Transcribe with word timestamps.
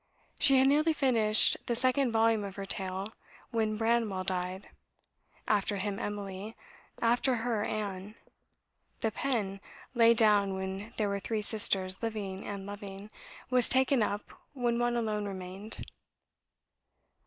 She 0.39 0.57
had 0.57 0.65
nearly 0.67 0.93
finished 0.93 1.57
the 1.67 1.75
second 1.75 2.11
volume 2.11 2.43
of 2.43 2.55
her 2.55 2.65
tale 2.65 3.13
when 3.51 3.77
Branwell 3.77 4.23
died, 4.23 4.69
after 5.47 5.77
him 5.77 5.99
Emily, 5.99 6.55
after 6.99 7.35
her 7.35 7.61
Anne; 7.67 8.15
the 9.01 9.11
pen, 9.11 9.59
laid 9.93 10.17
down 10.17 10.55
when 10.55 10.91
there 10.97 11.07
were 11.07 11.19
three 11.19 11.43
sisters 11.43 12.01
living 12.01 12.47
and 12.47 12.65
loving, 12.65 13.11
was 13.51 13.69
taken 13.69 14.01
up 14.01 14.23
when 14.53 14.79
one 14.79 14.95
alone 14.97 15.25
remained. 15.25 15.85